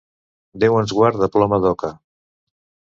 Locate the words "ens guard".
0.79-1.21